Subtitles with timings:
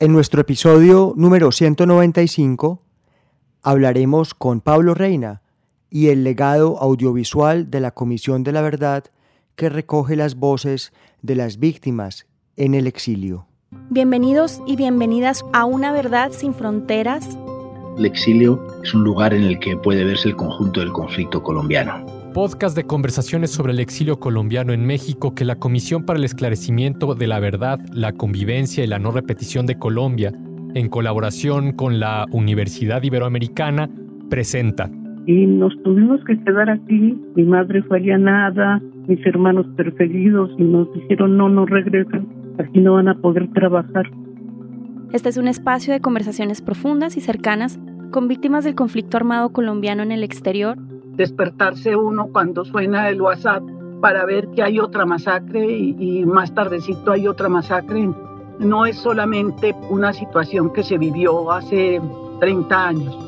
[0.00, 2.80] En nuestro episodio número 195
[3.64, 5.42] hablaremos con Pablo Reina
[5.90, 9.06] y el legado audiovisual de la Comisión de la Verdad
[9.56, 10.92] que recoge las voces
[11.22, 13.48] de las víctimas en el exilio.
[13.90, 17.36] Bienvenidos y bienvenidas a Una Verdad sin Fronteras.
[17.96, 22.17] El exilio es un lugar en el que puede verse el conjunto del conflicto colombiano.
[22.34, 27.14] Podcast de conversaciones sobre el exilio colombiano en México que la Comisión para el Esclarecimiento
[27.14, 30.32] de la Verdad, la Convivencia y la No Repetición de Colombia,
[30.74, 33.88] en colaboración con la Universidad Iberoamericana,
[34.28, 34.90] presenta.
[35.26, 37.18] y nos tuvimos que quedar aquí.
[37.34, 42.94] Mi madre fue allanada, mis hermanos perseguidos y nos dijeron no, no regresen, aquí no
[42.94, 44.10] van a poder trabajar.
[45.12, 47.78] Este es un espacio de conversaciones profundas y cercanas
[48.10, 50.78] con víctimas del conflicto armado colombiano en el exterior
[51.18, 53.62] despertarse uno cuando suena el WhatsApp
[54.00, 58.08] para ver que hay otra masacre y, y, más tardecito hay otra masacre.
[58.60, 62.00] No es solamente una situación que se vivió hace
[62.38, 63.18] 30 años.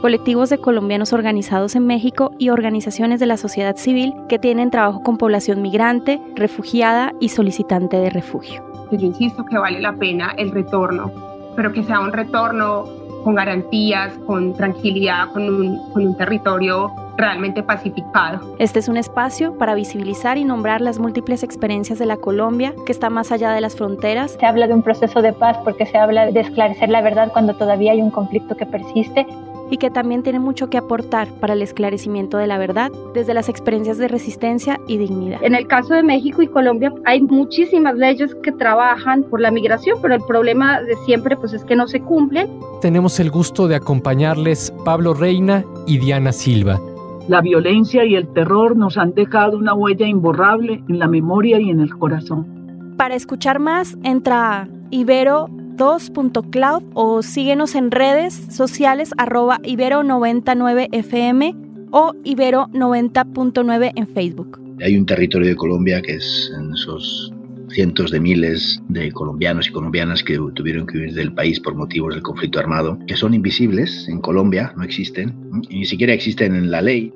[0.00, 5.02] Colectivos de colombianos organizados en México y organizaciones de la sociedad civil que tienen trabajo
[5.02, 8.64] con población migrante, refugiada y solicitante de refugio.
[8.90, 11.12] Yo insisto que vale la pena el retorno,
[11.56, 12.84] pero que sea un retorno
[13.24, 18.54] con garantías, con tranquilidad, con un, con un territorio realmente pacificado.
[18.58, 22.92] Este es un espacio para visibilizar y nombrar las múltiples experiencias de la Colombia que
[22.92, 24.36] está más allá de las fronteras.
[24.38, 27.54] Se habla de un proceso de paz porque se habla de esclarecer la verdad cuando
[27.54, 29.26] todavía hay un conflicto que persiste
[29.70, 33.48] y que también tiene mucho que aportar para el esclarecimiento de la verdad desde las
[33.48, 35.42] experiencias de resistencia y dignidad.
[35.42, 39.98] En el caso de México y Colombia hay muchísimas leyes que trabajan por la migración,
[40.00, 42.48] pero el problema de siempre pues es que no se cumplen.
[42.80, 46.80] Tenemos el gusto de acompañarles Pablo Reina y Diana Silva.
[47.28, 51.68] La violencia y el terror nos han dejado una huella imborrable en la memoria y
[51.68, 52.94] en el corazón.
[52.96, 62.12] Para escuchar más, entra a Ibero 2.cloud o síguenos en redes sociales arroba ibero99fm o
[62.24, 64.60] ibero90.9 en Facebook.
[64.82, 67.32] Hay un territorio de Colombia que es en esos
[67.70, 72.14] cientos de miles de colombianos y colombianas que tuvieron que huir del país por motivos
[72.14, 75.34] del conflicto armado, que son invisibles en Colombia, no existen,
[75.68, 77.12] y ni siquiera existen en la ley.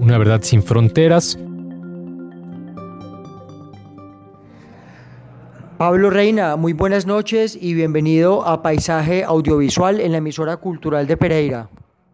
[0.00, 1.38] Una verdad sin fronteras.
[5.84, 11.18] Pablo Reina, muy buenas noches y bienvenido a Paisaje Audiovisual en la emisora cultural de
[11.18, 11.68] Pereira.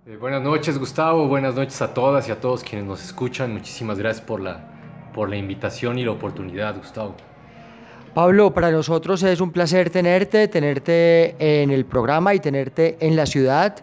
[0.08, 3.52] Eh, buenas noches Gustavo, buenas noches a todas y a todos quienes nos escuchan.
[3.52, 4.58] Muchísimas gracias por la,
[5.14, 7.14] por la invitación y la oportunidad, Gustavo.
[8.12, 13.24] Pablo, para nosotros es un placer tenerte, tenerte en el programa y tenerte en la
[13.24, 13.76] ciudad.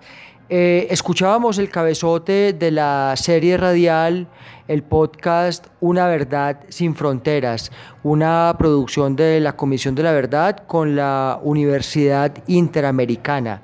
[0.49, 4.29] Eh, escuchábamos el cabezote de la serie radial,
[4.69, 7.69] el podcast Una Verdad sin Fronteras,
[8.01, 13.61] una producción de la Comisión de la Verdad con la Universidad Interamericana.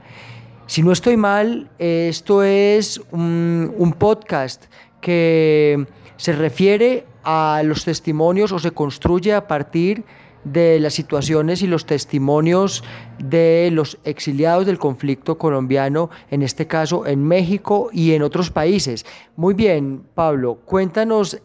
[0.68, 4.66] Si no estoy mal, esto es un, un podcast
[5.00, 11.68] que se refiere a los testimonios o se construye a partir de las situaciones y
[11.68, 12.84] los testimonios
[13.20, 19.06] de los exiliados del conflicto colombiano, en este caso en México y en otros países.
[19.36, 21.42] Muy bien, Pablo, cuéntanos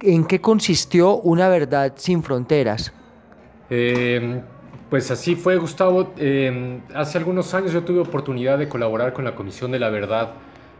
[0.00, 2.92] en qué consistió Una Verdad sin Fronteras.
[3.70, 4.42] Eh,
[4.90, 6.12] pues así fue, Gustavo.
[6.18, 10.34] Eh, hace algunos años yo tuve oportunidad de colaborar con la Comisión de la Verdad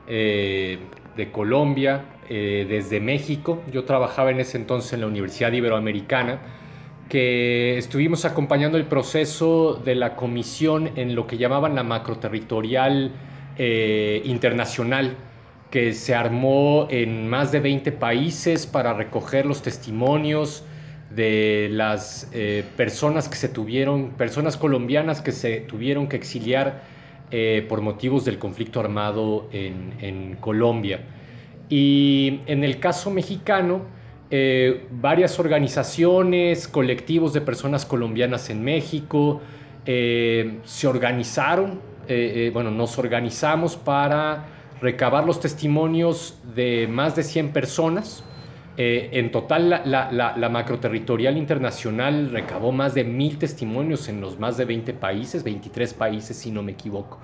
[0.07, 0.79] eh,
[1.17, 3.61] de Colombia desde México.
[3.71, 6.39] Yo trabajaba en ese entonces en la Universidad Iberoamericana
[7.09, 13.13] que estuvimos acompañando el proceso de la comisión en lo que llamaban la macroterritorial
[13.59, 15.17] eh, internacional,
[15.71, 20.65] que se armó en más de 20 países para recoger los testimonios
[21.15, 26.83] de las eh, personas que se tuvieron, personas colombianas que se tuvieron que exiliar
[27.31, 31.01] eh, por motivos del conflicto armado en, Colombia.
[31.69, 33.83] Y en el caso mexicano,
[34.33, 39.41] eh, varias organizaciones, colectivos de personas colombianas en México
[39.85, 41.81] se organizaron,
[42.53, 44.47] bueno, nos organizamos para
[44.81, 48.23] recabar los testimonios de más de 100 personas
[48.79, 54.57] eh, en total, la, la, macroterritorial internacional recabó más de mil testimonios en los más
[54.57, 57.19] de 20 países, 23 países si no me equivoco,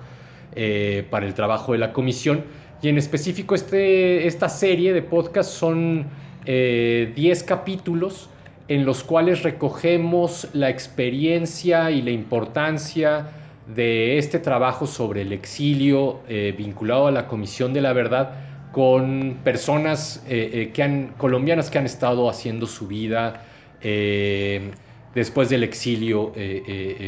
[0.55, 2.43] eh, para el trabajo de la comisión.
[2.83, 6.05] Y en específico este, esta serie de podcast son
[6.49, 8.29] 10 eh, capítulos
[8.67, 13.31] en los cuales recogemos la experiencia y la importancia
[13.67, 16.21] de este trabajo sobre el exilio
[16.57, 21.79] vinculado a la Comisión de la Verdad con personas eh, eh, que han, colombianas que
[21.79, 23.45] han estado haciendo su vida
[23.81, 24.71] eh,
[25.15, 26.33] después del exilio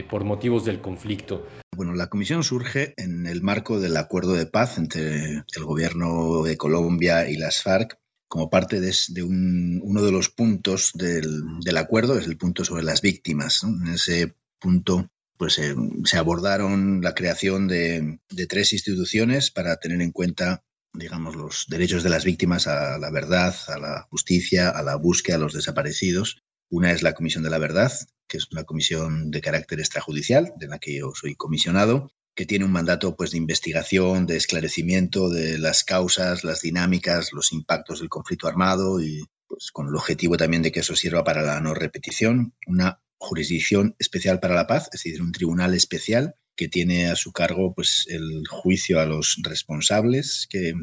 [0.10, 1.46] por motivos del conflicto.
[1.76, 6.58] Bueno, la comisión surge en el marco del acuerdo de paz entre el gobierno de
[6.58, 7.98] Colombia y las FARC
[8.32, 8.94] como parte de,
[9.24, 13.62] uno de los puntos del, acuerdo, es el punto sobre las víctimas.
[13.62, 15.60] En ese punto pues,
[16.06, 20.64] se abordaron la creación de, de tres instituciones para tener en cuenta
[20.94, 25.36] digamos, los derechos de las víctimas a la verdad, a la justicia, a la búsqueda
[25.36, 26.42] de los desaparecidos.
[26.70, 27.92] Una es la Comisión de la Verdad,
[28.30, 32.14] que es una comisión de carácter extrajudicial, de la que yo soy comisionado,
[32.46, 38.00] tiene un mandato pues, de investigación, de esclarecimiento de las causas, las dinámicas, los impactos
[38.00, 41.60] del conflicto armado y pues, con el objetivo también de que eso sirva para la
[41.60, 42.54] no repetición.
[42.68, 47.32] Una jurisdicción especial para la paz, es decir, un tribunal especial que tiene a su
[47.32, 50.74] cargo pues, el juicio a los responsables, que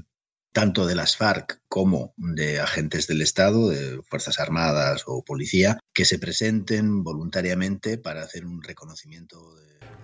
[0.59, 6.05] tanto de las FARC como de agentes del Estado, de Fuerzas Armadas o Policía, que
[6.05, 9.55] se presenten voluntariamente para hacer un reconocimiento.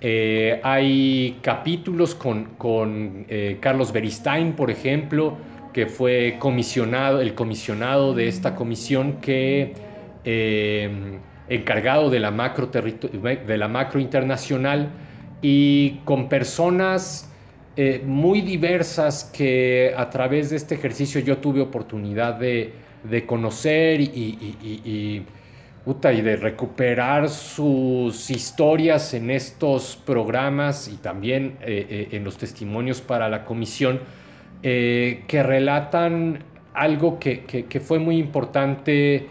[0.01, 5.37] Eh, hay capítulos con, con eh, Carlos Beristain, por ejemplo,
[5.73, 9.75] que fue comisionado, el comisionado de esta comisión que
[10.23, 11.19] eh,
[11.49, 14.93] encargado de la macro, de la macro internacional
[15.43, 17.29] y con personas
[17.77, 22.73] eh, muy diversas que a través de este ejercicio yo tuve oportunidad de,
[23.27, 32.23] conocer y, y, de recuperar sus historias en estos programas y también eh, eh, en
[32.23, 34.01] los testimonios para la comisión
[34.63, 39.27] que relatan algo que, fue muy importante,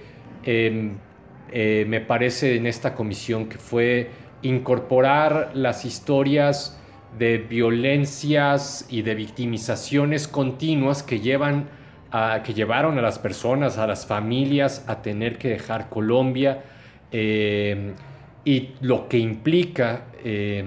[0.45, 4.11] me parece, en esta comisión, que fue
[4.43, 6.79] incorporar las historias
[7.17, 11.67] de violencias y de victimizaciones continuas que, llevan
[12.11, 16.63] a, que llevaron a las personas, a las familias a tener que dejar Colombia
[17.11, 17.93] eh,
[18.45, 20.63] y lo que implica eh,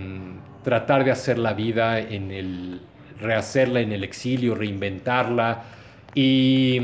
[0.63, 2.81] tratar de hacer la vida en el,
[3.21, 5.65] rehacerla en el exilio, reinventarla
[6.15, 6.81] y,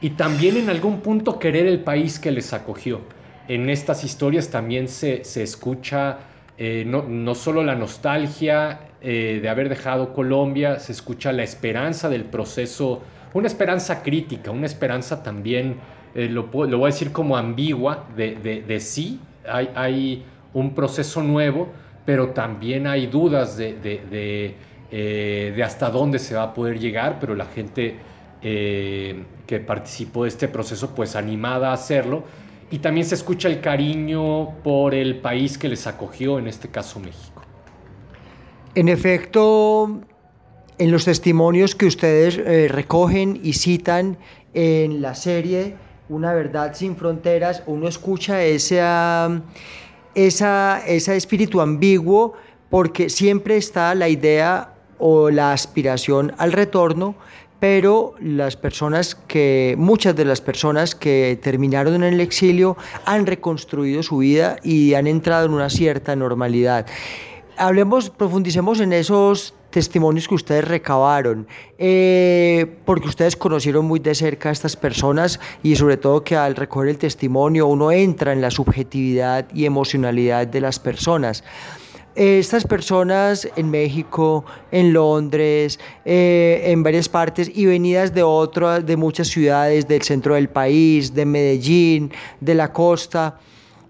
[0.00, 3.00] y también en algún punto querer el país que les acogió.
[3.48, 6.18] En estas historias también se, escucha
[6.56, 12.24] eh, no, solo la nostalgia eh, de haber dejado Colombia, se escucha la esperanza del
[12.24, 13.02] proceso,
[13.32, 15.76] una esperanza crítica, una esperanza también,
[16.14, 21.68] eh, lo, lo, voy a decir como ambigua, de, sí, hay, un proceso nuevo,
[22.04, 23.74] pero también hay dudas de,
[24.90, 27.94] de hasta dónde se va a poder llegar, pero la gente
[28.42, 32.24] que participó de este proceso, pues animada a hacerlo,
[32.70, 37.00] y también se escucha el cariño por el país que les acogió, en este caso
[37.00, 37.39] México.
[38.76, 40.00] En efecto,
[40.78, 44.16] en los testimonios que ustedes eh, recogen y citan
[44.54, 45.76] en la serie
[46.08, 49.42] Una verdad sin fronteras, uno escucha esa,
[50.14, 52.34] ese espíritu ambiguo
[52.68, 57.16] porque siempre está la idea o la aspiración al retorno,
[57.58, 64.02] pero las personas que, muchas de las personas que terminaron en el exilio han reconstruido
[64.02, 66.86] su vida y han entrado en una cierta normalidad.
[67.60, 74.48] Hablemos, profundicemos en esos testimonios que ustedes recabaron, eh, porque ustedes conocieron muy de cerca
[74.48, 78.50] a estas personas y sobre todo que al recoger el testimonio uno entra en la
[78.50, 81.44] subjetividad y emocionalidad de las personas
[82.14, 88.96] estas personas en México, en Londres, eh, en varias partes y venidas de otras, de
[88.96, 93.38] muchas ciudades del centro del país, de Medellín, de la costa.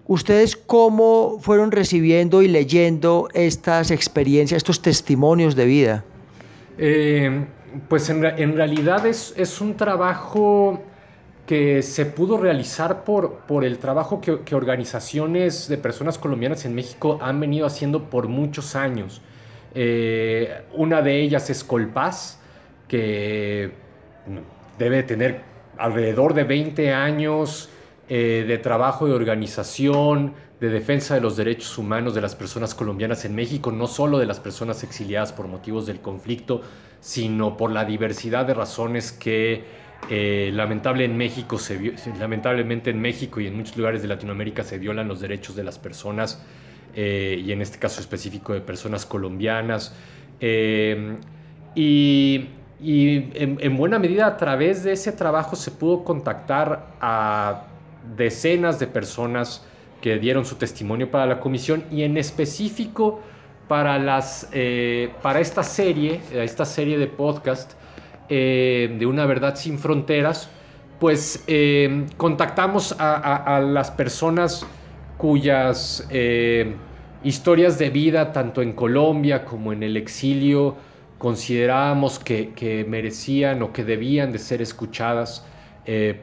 [0.07, 6.03] ¿Ustedes cómo fueron recibiendo y leyendo estas experiencias, estos testimonios de vida?
[6.77, 7.45] Eh,
[7.87, 8.21] pues en,
[8.55, 10.81] realidad es, un trabajo
[11.45, 17.19] que se pudo realizar por, por el trabajo que, organizaciones de personas colombianas en México
[17.21, 19.21] han venido haciendo por muchos años.
[19.73, 22.39] Eh, una de ellas es Colpaz,
[22.87, 23.71] que
[24.77, 25.41] debe tener
[25.77, 27.69] alrededor de 20 años
[28.13, 33.23] eh, de trabajo de organización, de defensa de los derechos humanos de las personas colombianas
[33.23, 36.61] en México, no solo de las personas exiliadas por motivos del conflicto,
[36.99, 39.63] sino por la diversidad de razones que
[40.09, 44.77] eh, lamentable en México se lamentablemente en México y en muchos lugares de Latinoamérica se
[44.77, 46.43] violan los derechos de las personas
[46.93, 49.95] eh, y en este caso específico de personas colombianas.
[50.41, 52.49] Y,
[52.83, 57.67] en, en, buena medida a través de ese trabajo se pudo contactar a
[58.15, 59.65] decenas de personas
[60.01, 63.21] que dieron su testimonio para la comisión y en específico
[63.67, 67.73] para, las, eh, para esta serie, esta serie de podcast
[68.27, 70.49] eh, de Una Verdad Sin Fronteras,
[70.99, 74.65] pues eh, contactamos a, las personas
[75.17, 76.07] cuyas
[77.23, 80.75] historias de vida, tanto en Colombia como en el exilio,
[81.17, 85.45] considerábamos que, que merecían o que debían de ser escuchadas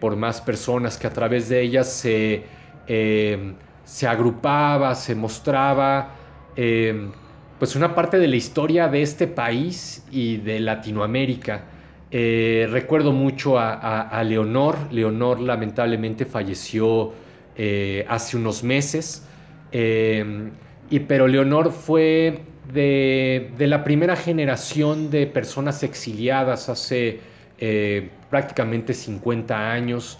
[0.00, 2.44] por más personas, que a través de ellas se
[3.88, 6.14] se agrupaba, se mostraba
[6.56, 7.08] eh,
[7.58, 11.64] pues una parte de la historia de este país y de Latinoamérica.
[12.10, 14.76] Eh, recuerdo mucho a, Leonor.
[14.92, 17.14] Leonor lamentablemente falleció
[17.56, 19.26] eh, hace unos meses.
[19.72, 27.20] y, pero Leonor fue de, de, la primera generación de personas exiliadas hace
[28.30, 30.18] prácticamente 50 años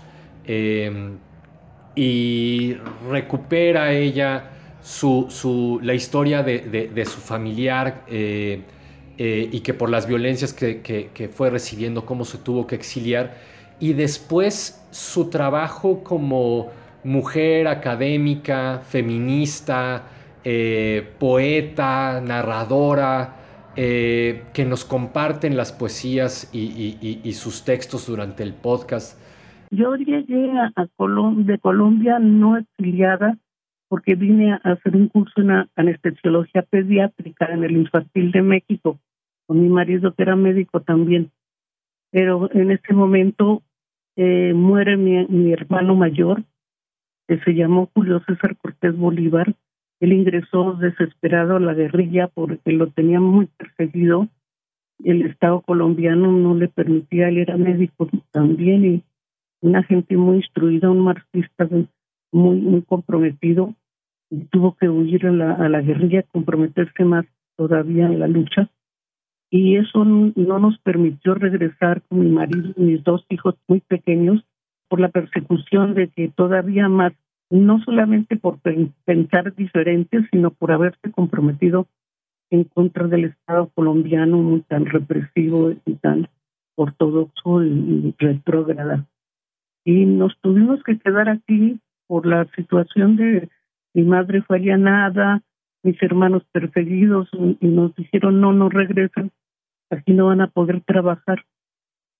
[1.94, 2.76] y
[3.08, 4.50] recupera ella
[4.82, 8.62] su, la historia de, su familiar eh,
[9.18, 13.36] eh, y que por las violencias que, fue recibiendo, cómo se tuvo que exiliar,
[13.80, 16.70] y después su trabajo como
[17.04, 20.04] mujer académica, feminista,
[20.44, 23.36] eh, poeta, narradora,
[23.78, 29.16] que nos comparten las poesías y sus textos durante el podcast
[29.70, 33.36] yo llegué a, de Colombia no exiliada
[33.88, 38.98] porque vine a hacer un curso en anestesiología pediátrica en el infantil de México
[39.46, 41.30] con mi marido que era médico también.
[42.10, 43.62] Pero en ese momento
[44.16, 46.44] eh, muere mi, mi hermano mayor,
[47.26, 49.54] que se llamó Julio César Cortés Bolívar.
[50.00, 54.28] Él ingresó desesperado a la guerrilla porque lo tenía muy perseguido.
[55.02, 59.02] El Estado colombiano no le permitía, él era médico también y
[59.60, 61.68] una gente muy instruida, un marxista
[62.32, 63.74] muy, comprometido,
[64.50, 67.26] tuvo que huir a la, a la guerrilla, comprometerse más
[67.56, 68.70] todavía en la lucha.
[69.50, 74.44] Y eso no nos permitió regresar con mi marido y mis dos hijos muy pequeños
[74.88, 77.12] por la persecución de que todavía más,
[77.50, 78.58] no solamente por
[79.04, 81.86] pensar diferente, sino por haberse comprometido
[82.50, 86.28] en contra del Estado colombiano tan represivo y tan
[86.76, 89.06] ortodoxo y, y retrógrada
[89.88, 93.48] y nos tuvimos que quedar aquí por la situación de
[93.94, 95.42] mi madre fue allanada,
[95.82, 99.30] mis hermanos perseguidos y nos dijeron no, no regresen,
[99.88, 101.42] aquí no van a poder trabajar.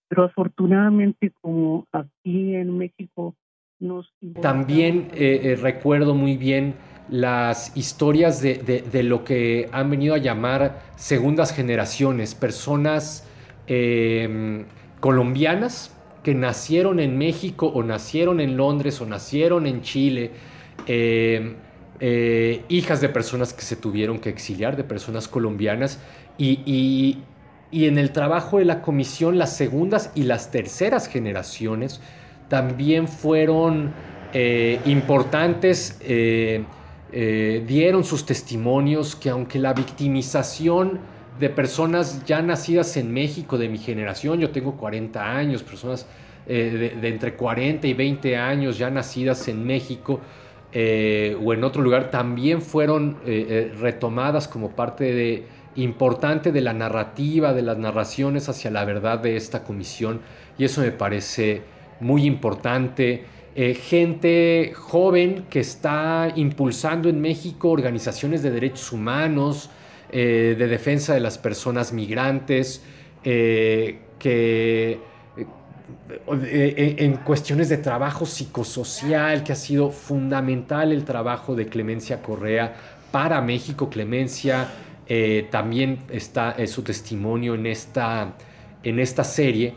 [0.08, 3.35] Pero afortunadamente como aquí en México
[3.80, 4.14] nos...
[4.40, 6.75] También eh, eh, recuerdo muy bien
[7.08, 13.26] las historias de, de, lo que han venido a llamar segundas generaciones, personas
[13.66, 14.64] eh,
[15.00, 20.30] colombianas que nacieron en México o nacieron en Londres o nacieron en Chile,
[20.87, 21.54] eh,
[22.00, 26.00] eh, hijas de personas que se tuvieron que exiliar, de personas colombianas,
[26.38, 27.18] y,
[27.70, 32.00] en el trabajo de la comisión las segundas y las terceras generaciones
[32.48, 33.92] también fueron
[34.32, 35.98] eh, importantes,
[37.10, 41.00] dieron sus testimonios que aunque la victimización
[41.38, 46.06] de personas ya nacidas en México, de mi generación, yo tengo 40 años, personas
[46.46, 50.20] eh, de, entre 40 y 20 años ya nacidas en México
[50.72, 56.72] eh, o en otro lugar, también fueron eh, retomadas como parte de, importante de la
[56.72, 60.20] narrativa, de las narraciones hacia la verdad de esta comisión,
[60.58, 61.62] y eso me parece
[62.00, 63.24] muy importante.
[63.54, 69.70] gente joven que está impulsando en México organizaciones de derechos humanos,
[70.10, 72.82] eh, de defensa de las personas migrantes,
[73.24, 74.98] eh, que
[76.46, 82.74] eh, en cuestiones de trabajo psicosocial, que ha sido fundamental el trabajo de Clemencia Correa
[83.12, 83.90] para México.
[83.90, 84.68] Clemencia
[85.50, 88.34] también está su testimonio en esta,
[88.82, 89.74] en esta serie.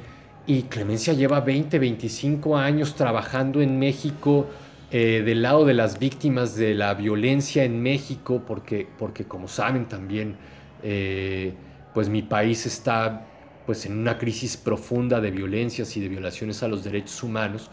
[0.48, 4.48] Y Clemencia lleva 20, 25 años trabajando en México
[4.92, 9.86] eh, del lado de las víctimas de la violencia en México, porque, porque como saben
[9.86, 10.36] también,
[10.84, 11.54] eh,
[11.94, 13.26] pues mi país está
[13.66, 17.70] pues en una crisis profunda de violencias y de violaciones a los derechos humanos.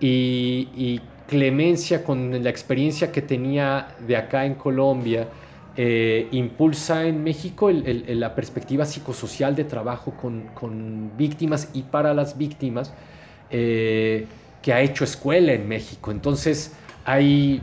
[0.00, 5.28] Y, Clemencia, con la experiencia que tenía de acá en Colombia,
[5.82, 12.92] eh, impulsa en México la perspectiva psicosocial de trabajo con, víctimas y para las víctimas,
[13.48, 14.26] eh,
[14.60, 16.10] que ha hecho escuela en México.
[16.10, 16.74] Entonces
[17.06, 17.62] hay,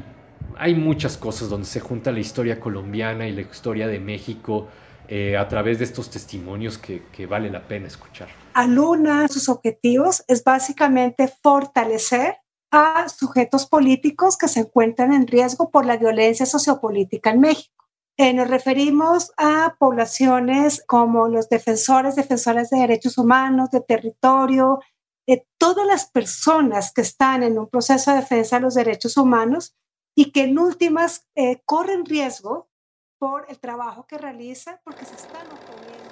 [0.58, 4.68] hay muchas cosas donde se junta la historia colombiana y la historia de México
[5.08, 8.30] eh, a través de estos testimonios que, vale la pena escuchar.
[8.56, 12.38] Aluna, sus objetivos es básicamente fortalecer
[12.72, 17.77] a sujetos políticos que se encuentran en riesgo por la violencia sociopolítica en México.
[18.20, 24.80] Eh, nos referimos a poblaciones como los defensores, defensoras de derechos humanos, de territorio,
[25.28, 29.76] de todas las personas que están en un proceso de defensa de los derechos humanos
[30.16, 32.72] y que en últimas eh, corren riesgo
[33.20, 36.10] por el trabajo que realiza, porque se están oponiendo.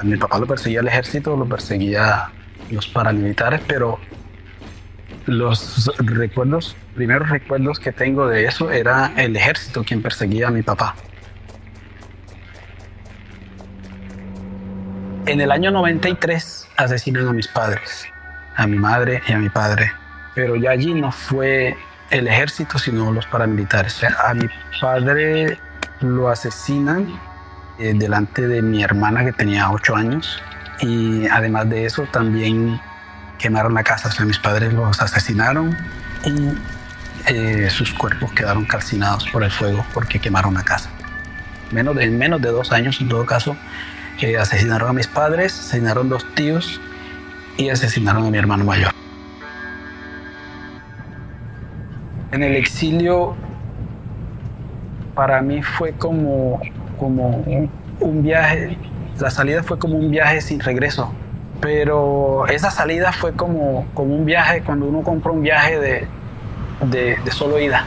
[0.00, 2.32] A mi papá lo perseguía el ejército, lo perseguía
[2.70, 4.00] los paramilitares, pero
[5.28, 10.62] los recuerdos, primeros recuerdos que tengo de eso era el ejército quien perseguía a mi
[10.62, 10.94] papá.
[15.26, 18.06] En el año 93 asesinan a mis padres,
[18.56, 19.92] a mi madre y a mi padre,
[20.34, 21.76] pero ya allí no fue
[22.10, 24.02] el ejército, sino los paramilitares.
[24.04, 24.48] A mi
[24.80, 25.58] padre
[26.00, 27.20] lo asesinan
[27.78, 30.42] eh, delante de mi hermana que tenía ocho años
[30.80, 32.80] y además de eso también
[33.38, 34.08] quemaron la casa.
[34.08, 35.76] O sea, mis padres los asesinaron
[36.24, 36.52] y
[37.26, 40.90] eh, sus cuerpos quedaron calcinados por el fuego porque quemaron la casa.
[41.70, 43.56] Menos de, en menos de dos años, en todo caso,
[44.20, 46.80] eh, asesinaron a mis padres, asesinaron dos tíos
[47.56, 48.92] y asesinaron a mi hermano mayor.
[52.32, 53.34] en el exilio
[55.14, 56.60] para mí fue como,
[56.98, 57.44] como
[58.00, 58.76] un viaje,
[59.18, 61.12] la salida fue como un viaje sin regreso,
[61.60, 66.06] pero esa salida fue como, como un viaje cuando uno compra un viaje de,
[66.90, 67.84] de, de solo ida.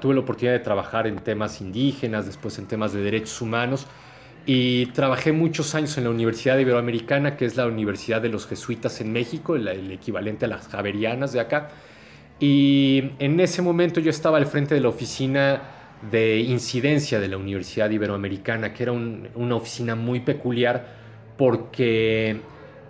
[0.00, 3.86] Tuve la oportunidad de trabajar en temas indígenas, después en temas de derechos humanos
[4.46, 9.00] y trabajé muchos años en la Universidad Iberoamericana, que es la Universidad de los Jesuitas
[9.00, 11.68] en México, el, equivalente a las Javerianas de acá.
[12.38, 15.62] Y en ese momento yo estaba al frente de la oficina
[16.10, 20.86] de incidencia de la Universidad Iberoamericana, que era una oficina muy peculiar
[21.36, 22.40] porque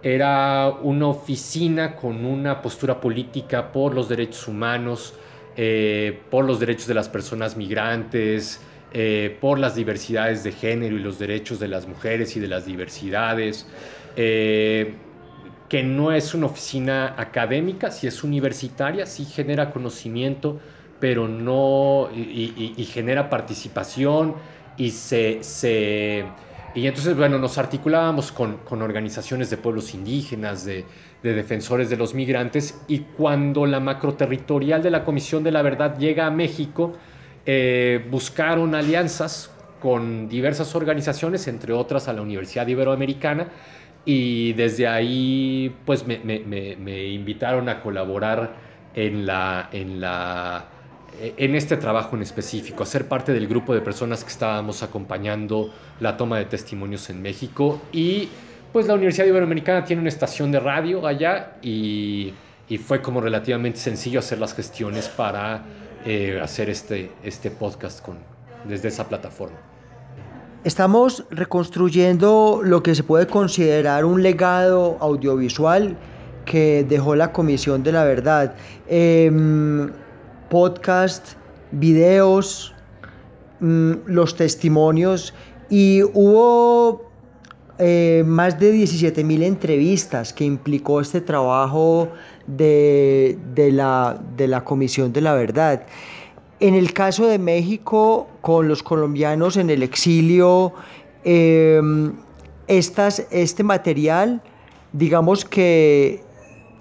[0.02, 5.14] era una oficina con una postura política por los derechos humanos,
[5.56, 8.60] eh, por los derechos de las personas migrantes,
[8.92, 12.66] eh, por las diversidades de género y los derechos de las mujeres y de las
[12.66, 13.66] diversidades,
[14.16, 14.94] eh,
[15.68, 20.60] que no es una oficina académica, si es universitaria, sí genera conocimiento,
[21.00, 24.34] pero no, y, genera participación
[24.76, 26.24] y se, se,
[26.74, 30.84] y entonces, bueno, nos articulábamos con, con organizaciones de pueblos indígenas, de,
[31.22, 35.98] de, defensores de los migrantes, y cuando la macroterritorial de la Comisión de la Verdad
[35.98, 36.94] llega a México,
[37.46, 43.48] eh, buscaron alianzas con diversas organizaciones, entre otras a la Universidad Iberoamericana,
[44.04, 46.16] y desde ahí pues me,
[47.06, 48.54] invitaron a colaborar
[48.94, 50.64] en, la, en, la,
[51.20, 55.72] en este trabajo en específico, a ser parte del grupo de personas que estábamos acompañando
[56.00, 57.80] la toma de testimonios en México.
[57.92, 58.28] Y
[58.72, 62.34] pues la Universidad Iberoamericana tiene una estación de radio allá y,
[62.68, 65.64] y fue como relativamente sencillo hacer las gestiones para
[66.04, 68.18] eh, hacer este, este podcast con,
[68.64, 69.56] desde esa plataforma.
[70.62, 75.96] Estamos reconstruyendo lo que se puede considerar un legado audiovisual
[76.44, 78.54] que dejó la Comisión de la Verdad.
[78.88, 79.90] Em,
[80.48, 81.34] podcast,
[81.72, 82.74] videos,
[83.60, 85.34] mm, los testimonios
[85.68, 87.06] y hubo
[87.78, 92.08] eh, más de 17 mil entrevistas que implicó este trabajo
[92.46, 93.38] de,
[93.72, 95.84] la, de la Comisión de la Verdad.
[96.58, 100.72] En el caso de México, con los colombianos en el exilio,
[101.24, 102.14] em,
[102.66, 104.40] este material,
[104.92, 106.22] digamos que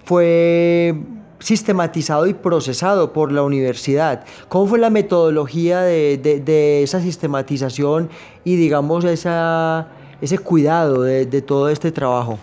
[0.04, 0.94] fue
[1.38, 4.24] sistematizado y procesado por la universidad.
[4.48, 8.10] ¿Cómo fue la metodología de, esa sistematización
[8.44, 9.88] y, digamos, esa,
[10.20, 12.38] ese cuidado de, todo este trabajo?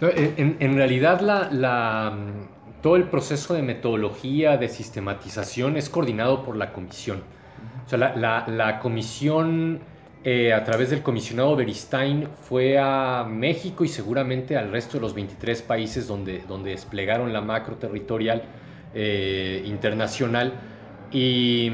[0.00, 2.16] En, realidad la,
[2.82, 7.22] todo el proceso de metodología, de sistematización es coordinado por la comisión.
[7.86, 9.80] O sea, la, comisión
[10.28, 15.14] eh, a través del comisionado Beristain fue a México y seguramente al resto de los
[15.14, 18.42] 23 países donde, donde desplegaron la macro territorial
[18.92, 20.54] eh, internacional
[21.12, 21.70] y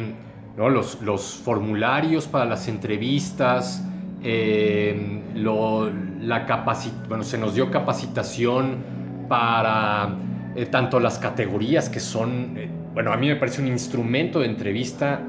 [0.55, 0.69] ¿no?
[0.69, 3.87] los, los, formularios para las entrevistas,
[4.23, 8.85] eh, la bueno, se nos dio capacitación
[9.31, 10.15] para
[10.71, 12.55] tanto las categorías que son,
[12.93, 15.23] bueno, a mí me parece un instrumento de entrevista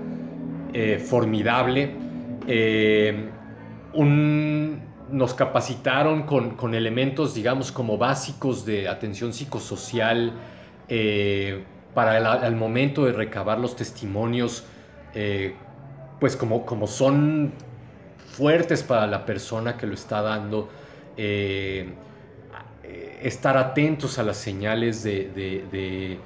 [1.07, 2.02] formidable
[2.47, 3.29] eh,
[5.11, 10.33] nos capacitaron con, elementos, digamos, como básicos de atención psicosocial
[10.89, 14.65] eh, para el, momento de recabar los testimonios,
[15.13, 15.53] eh,
[16.19, 17.53] pues como, como son
[18.31, 20.69] fuertes para la persona que lo está dando,
[23.21, 26.17] estar atentos a las señales de,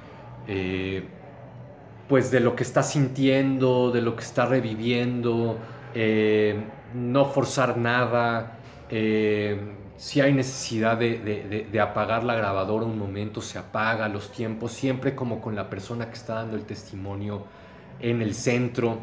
[2.08, 5.58] pues de lo que está sintiendo, de lo que está reviviendo,
[6.00, 6.54] eh,
[6.94, 8.58] no forzar nada.
[8.88, 9.58] Eh,
[9.96, 15.40] si hay necesidad de, apagar la grabadora un momento, se apaga los tiempos, siempre como
[15.40, 17.46] con la persona que está dando el testimonio
[17.98, 18.98] en el centro.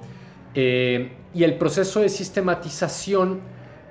[0.53, 3.41] Eh, y el proceso de sistematización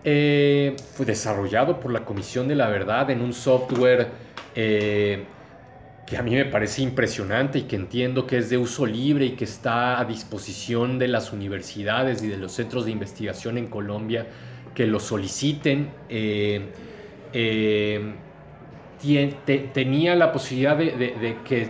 [0.03, 4.09] fue desarrollado por la Comisión de la Verdad en un software
[6.07, 9.31] que a mí me parece impresionante y que entiendo que es de uso libre y
[9.31, 14.27] que está a disposición de las universidades y de los centros de investigación en Colombia
[14.75, 15.91] que lo soliciten.
[16.09, 16.71] Eh,
[17.33, 18.15] eh,
[19.73, 21.69] tenía la posibilidad de, que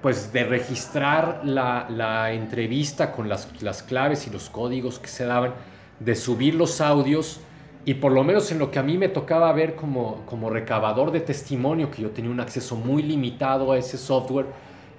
[0.00, 5.54] pues de registrar la, entrevista con las, las, claves y los códigos que se daban,
[6.00, 7.40] de subir los audios
[7.86, 11.12] y por lo menos en lo que a mí me tocaba ver como, como recabador
[11.12, 14.46] de testimonio, que yo tenía un acceso muy limitado a ese software,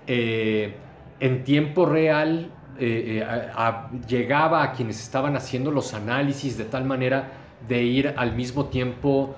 [0.08, 0.74] eh,
[1.20, 3.50] en tiempo real eh, eh,
[4.08, 7.30] llegaba a quienes estaban haciendo los análisis de tal manera
[7.68, 9.36] de ir al mismo tiempo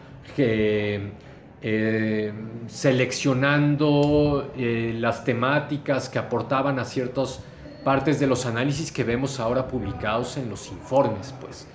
[2.67, 7.43] seleccionando las temáticas que aportaban a ciertas
[7.83, 11.33] partes de los análisis que vemos ahora publicados en los informes.
[11.41, 11.67] Pues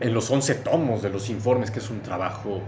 [0.00, 2.60] en los 11 tomos de los informes, que es un trabajo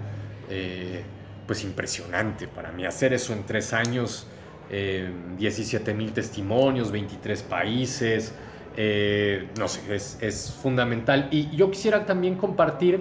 [0.50, 1.02] eh,
[1.46, 2.84] pues impresionante para mí.
[2.84, 4.26] Hacer eso en tres años,
[4.68, 8.34] 17 eh, mil testimonios, 23 países,
[8.76, 11.28] eh, no sé, es, fundamental.
[11.30, 13.00] Y yo quisiera también compartir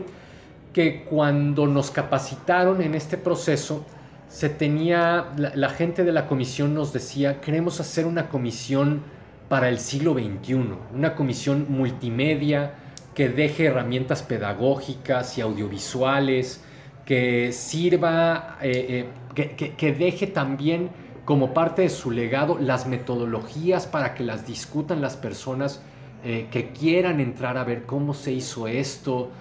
[0.74, 3.86] que cuando nos capacitaron en este proceso,
[4.30, 9.02] se tenía, la, gente de la comisión nos decía, queremos hacer una comisión
[9.50, 12.74] para el siglo XXI, una comisión multimedia,
[13.18, 16.62] que deje herramientas pedagógicas y audiovisuales,
[17.04, 20.92] que sirva, eh, eh, que, deje también
[21.26, 25.82] como parte de su legado las metodologías para que las discutan las personas
[26.24, 29.32] eh, que quieran entrar a ver cómo se hizo esto.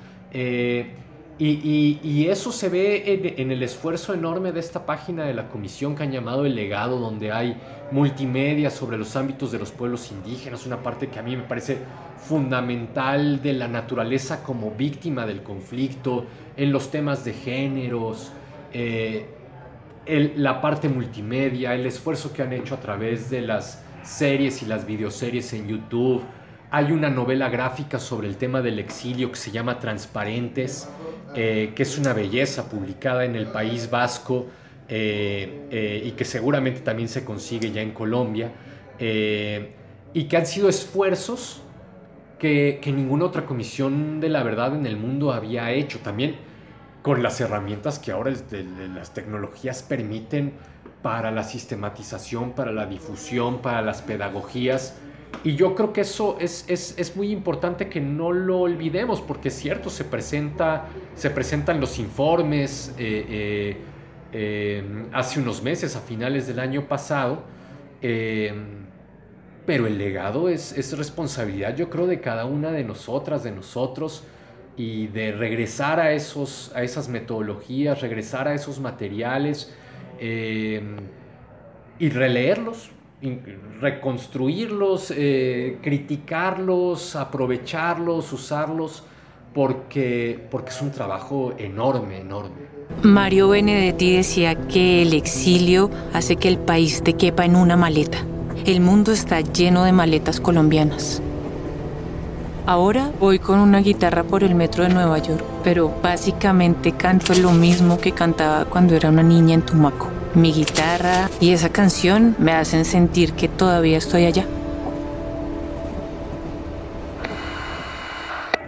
[1.38, 6.02] Y, eso se ve en, el esfuerzo enorme de esta página de la comisión que
[6.02, 10.82] han llamado El Legado, donde hay multimedia sobre los ámbitos de los pueblos indígenas, una
[10.82, 11.78] parte que a mí me parece
[12.16, 16.24] fundamental de la naturaleza como víctima del conflicto,
[16.56, 18.32] en los temas de géneros,
[18.72, 19.26] eh,
[20.36, 24.86] la parte multimedia, el esfuerzo que han hecho a través de las series y las
[24.86, 26.22] videoseries en YouTube.
[26.70, 30.88] Hay una novela gráfica sobre el tema del exilio que se llama Transparentes,
[31.34, 34.46] eh, que es una belleza publicada en el País Vasco
[34.88, 38.52] eh, y que seguramente también se consigue ya en Colombia,
[38.98, 41.62] y que han sido esfuerzos
[42.38, 45.98] que, ninguna otra comisión de la verdad en el mundo había hecho.
[46.00, 46.36] También
[47.02, 48.32] con las herramientas que ahora
[48.94, 50.54] las tecnologías permiten
[51.02, 54.96] para la sistematización, para la difusión, para las pedagogías.
[55.46, 59.54] Y yo creo que eso es, es, muy importante que no lo olvidemos, porque es
[59.54, 63.76] cierto, se, presenta, se presentan los informes eh, eh,
[64.32, 67.44] eh, hace unos meses, a finales del año pasado,
[68.00, 74.24] pero el legado es, responsabilidad, yo creo, de cada una de nosotras, de nosotros,
[74.76, 79.72] y de regresar a, esos, a esas metodologías, regresar a esos materiales
[80.20, 82.90] y releerlos,
[83.80, 89.02] reconstruirlos, eh, criticarlos, aprovecharlos, usarlos,
[89.54, 92.76] porque, porque es un trabajo enorme, enorme.
[93.02, 98.18] Mario Benedetti decía que el exilio hace que el país te quepa en una maleta.
[98.64, 101.22] El mundo está lleno de maletas colombianas.
[102.66, 107.52] Ahora voy con una guitarra por el metro de Nueva York, pero básicamente canto lo
[107.52, 110.15] mismo que cantaba cuando era una niña en Tumaco.
[110.36, 114.44] Mi guitarra y esa canción me hacen sentir que todavía estoy allá.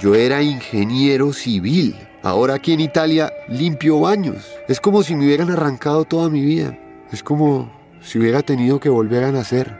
[0.00, 1.94] Yo era ingeniero civil.
[2.22, 4.46] Ahora aquí en Italia limpio baños.
[4.66, 6.78] Es como si me hubieran arrancado toda mi vida.
[7.12, 9.76] Es como si hubiera tenido que volver a nacer.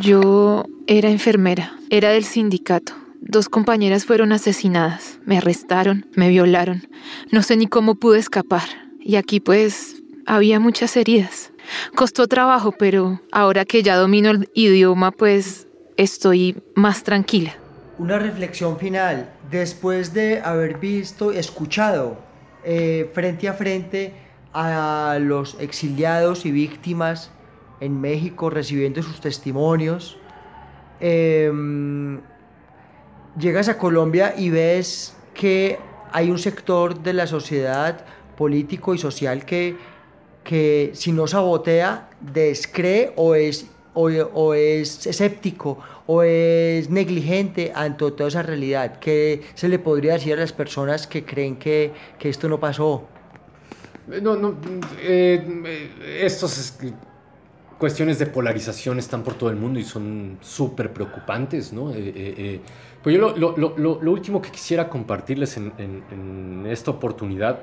[0.00, 2.94] Yo era enfermera, era del sindicato.
[3.20, 6.88] Dos compañeras fueron asesinadas, me arrestaron, me violaron.
[7.30, 8.62] No sé ni cómo pude escapar.
[9.04, 11.52] Y aquí pues había muchas heridas.
[11.94, 17.54] Costó trabajo, pero ahora que ya domino el idioma, pues estoy más tranquila.
[17.98, 22.18] Una reflexión final, después de haber visto, escuchado
[22.64, 24.14] eh, frente a frente
[24.52, 27.30] a los exiliados y víctimas
[27.80, 30.18] en México recibiendo sus testimonios,
[31.00, 32.20] em,
[33.38, 35.78] llegas a Colombia y ves que
[36.12, 38.04] hay un sector de la sociedad
[38.42, 39.76] político y social que,
[40.42, 45.78] que si no sabotea, descree o es, o, es escéptico
[46.08, 48.98] o es negligente ante toda esa realidad.
[48.98, 53.06] ¿Qué se le podría decir a las personas que creen que, que esto no pasó?
[54.08, 54.56] No, no,
[55.00, 55.38] eh,
[56.20, 56.78] estos
[57.78, 61.92] cuestiones de polarización están por todo el mundo y son súper preocupantes, ¿no?
[61.92, 62.60] Eh, eh,
[63.02, 67.60] pues yo lo, lo, lo, lo, último que quisiera compartirles en, esta oportunidad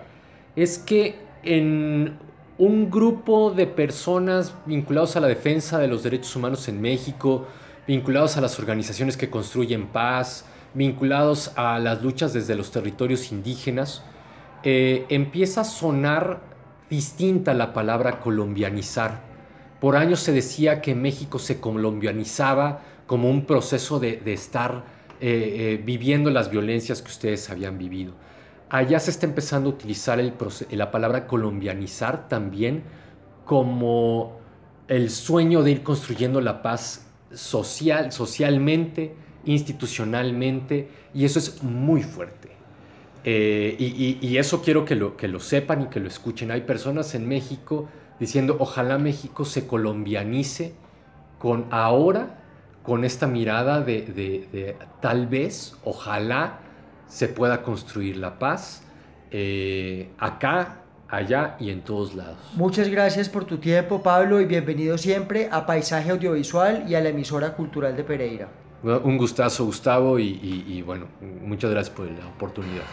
[0.56, 2.18] es que en
[2.58, 7.48] un grupo de personas vinculados a la defensa de los derechos humanos en México,
[7.88, 14.04] vinculados a las organizaciones que construyen paz, vinculados a las luchas desde los territorios indígenas,
[14.64, 16.42] eh, empieza a sonar
[16.90, 19.22] distinta la palabra colombianizar.
[19.80, 24.84] Por años se decía que México se colombianizaba como un proceso de, estar
[25.22, 28.14] eh, eh, viviendo las violencias que ustedes habían vivido.
[28.70, 30.20] Allá se está empezando a utilizar
[30.72, 32.84] la palabra colombianizar también
[33.46, 34.40] como
[34.88, 42.50] el sueño de ir construyendo la paz social, socialmente, institucionalmente, y eso es muy fuerte.
[43.24, 46.52] Eh, y, eso quiero que lo, que lo sepan y que lo escuchen.
[46.52, 50.74] Hay personas en México diciendo, ojalá México se colombianice
[51.38, 52.40] con ahora
[52.84, 56.60] con esta mirada de, tal vez, ojalá
[57.10, 58.84] se pueda construir la paz
[59.32, 62.38] eh, acá, allá y en todos lados.
[62.54, 67.10] Muchas gracias por tu tiempo, Pablo, y bienvenido siempre a Paisaje Audiovisual y a la
[67.10, 68.48] emisora cultural de Pereira.
[68.82, 71.08] Un gustazo, Gustavo, y, y bueno,
[71.42, 72.84] muchas gracias por la oportunidad.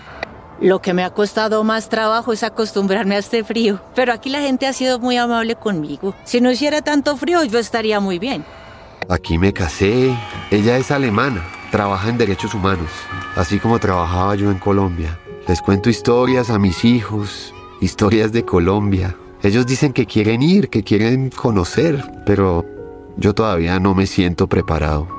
[0.61, 4.41] Lo que me ha costado más trabajo es acostumbrarme a este frío, pero aquí la
[4.41, 6.15] gente ha sido muy amable conmigo.
[6.25, 8.43] Si no hiciera tanto frío, yo estaría muy bien.
[9.09, 10.17] Aquí me casé.
[10.51, 12.91] Ella es alemana, trabaja en derechos humanos,
[13.37, 15.19] así como trabajaba yo en Colombia.
[15.49, 19.17] Les cuento historias a mis hijos, historias de Colombia.
[19.43, 22.65] Ellos dicen que quieren ir, que quieren conocer, pero
[23.17, 25.16] yo todavía no me siento preparado.